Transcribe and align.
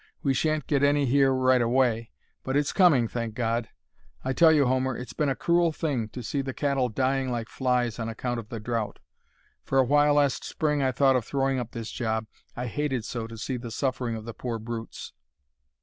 We 0.23 0.33
shan't 0.33 0.65
get 0.65 0.81
any 0.81 1.05
here 1.05 1.31
right 1.31 1.61
away, 1.61 2.09
but 2.43 2.57
it's 2.57 2.73
coming, 2.73 3.07
thank 3.07 3.35
God! 3.35 3.69
I 4.23 4.33
tell 4.33 4.51
you, 4.51 4.65
Homer, 4.65 4.97
it's 4.97 5.13
been 5.13 5.29
a 5.29 5.35
cruel 5.35 5.71
thing 5.71 6.09
to 6.09 6.23
see 6.23 6.41
the 6.41 6.55
cattle 6.55 6.89
dying 6.89 7.29
like 7.29 7.47
flies 7.49 7.99
on 7.99 8.09
account 8.09 8.39
of 8.39 8.49
the 8.49 8.59
drouth. 8.59 8.97
For 9.63 9.77
a 9.77 9.83
while 9.85 10.15
last 10.15 10.43
Spring 10.43 10.81
I 10.81 10.91
thought 10.91 11.15
of 11.15 11.23
throwing 11.25 11.59
up 11.59 11.73
this 11.73 11.91
job, 11.91 12.25
I 12.55 12.65
hated 12.65 13.05
so 13.05 13.27
to 13.27 13.37
see 13.37 13.57
the 13.57 13.69
suffering 13.69 14.15
of 14.15 14.25
the 14.25 14.33
poor 14.33 14.57
brutes." 14.57 15.13